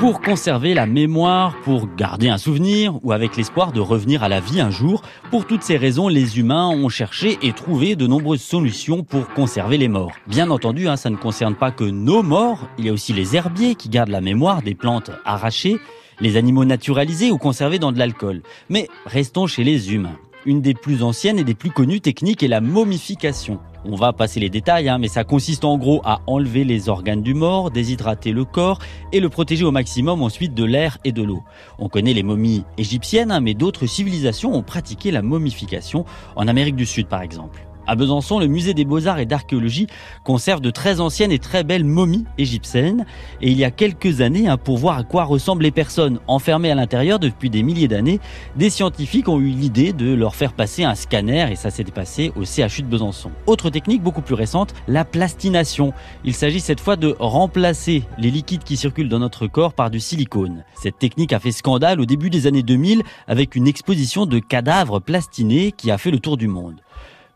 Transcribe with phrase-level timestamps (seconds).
[0.00, 4.40] pour conserver la mémoire, pour garder un souvenir ou avec l'espoir de revenir à la
[4.40, 5.02] vie un jour.
[5.30, 9.76] Pour toutes ces raisons, les humains ont cherché et trouvé de nombreuses solutions pour conserver
[9.76, 10.12] les morts.
[10.26, 13.36] Bien entendu, hein, ça ne concerne pas que nos morts, il y a aussi les
[13.36, 15.78] herbiers qui gardent la mémoire des plantes arrachées,
[16.18, 18.40] les animaux naturalisés ou conservés dans de l'alcool.
[18.70, 20.16] Mais restons chez les humains.
[20.46, 23.60] Une des plus anciennes et des plus connues techniques est la momification.
[23.84, 27.22] On va passer les détails, hein, mais ça consiste en gros à enlever les organes
[27.22, 28.78] du mort, déshydrater le corps
[29.12, 31.42] et le protéger au maximum ensuite de l'air et de l'eau.
[31.78, 36.04] On connaît les momies égyptiennes, hein, mais d'autres civilisations ont pratiqué la momification,
[36.36, 37.69] en Amérique du Sud par exemple.
[37.90, 39.88] À Besançon, le musée des beaux-arts et d'archéologie
[40.22, 43.04] conserve de très anciennes et très belles momies égyptiennes.
[43.42, 46.70] Et il y a quelques années, hein, pour voir à quoi ressemblent les personnes enfermées
[46.70, 48.20] à l'intérieur depuis des milliers d'années,
[48.54, 52.30] des scientifiques ont eu l'idée de leur faire passer un scanner et ça s'est passé
[52.36, 53.32] au CHU de Besançon.
[53.48, 55.92] Autre technique beaucoup plus récente, la plastination.
[56.22, 59.98] Il s'agit cette fois de remplacer les liquides qui circulent dans notre corps par du
[59.98, 60.62] silicone.
[60.80, 65.00] Cette technique a fait scandale au début des années 2000 avec une exposition de cadavres
[65.00, 66.76] plastinés qui a fait le tour du monde.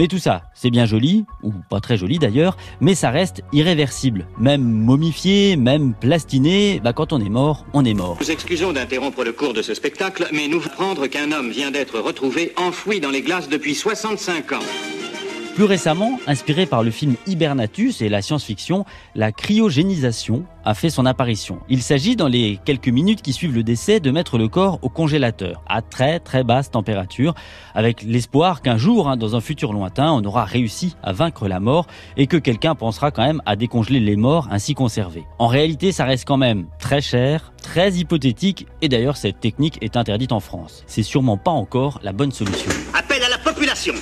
[0.00, 4.26] Mais tout ça, c'est bien joli, ou pas très joli d'ailleurs, mais ça reste irréversible.
[4.38, 8.16] Même momifié, même plastiné, bah quand on est mort, on est mort.
[8.18, 12.00] Nous excusons d'interrompre le cours de ce spectacle, mais nous apprendre qu'un homme vient d'être
[12.00, 14.99] retrouvé enfoui dans les glaces depuis 65 ans.
[15.54, 18.84] Plus récemment, inspiré par le film Hibernatus et la science-fiction,
[19.14, 21.58] la cryogénisation a fait son apparition.
[21.68, 24.88] Il s'agit dans les quelques minutes qui suivent le décès de mettre le corps au
[24.88, 27.34] congélateur à très très basse température
[27.74, 31.60] avec l'espoir qu'un jour, hein, dans un futur lointain, on aura réussi à vaincre la
[31.60, 35.24] mort et que quelqu'un pensera quand même à décongeler les morts ainsi conservés.
[35.38, 39.96] En réalité, ça reste quand même très cher, très hypothétique et d'ailleurs cette technique est
[39.96, 40.84] interdite en France.
[40.86, 42.70] C'est sûrement pas encore la bonne solution.
[42.94, 43.94] Appel à la population.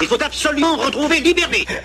[0.00, 1.66] Il faut absolument retrouver Liberté.